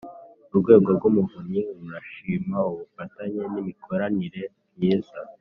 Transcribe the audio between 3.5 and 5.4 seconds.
n imikoranire myiza